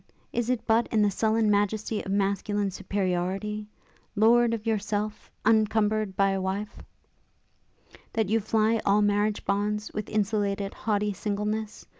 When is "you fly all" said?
8.27-9.03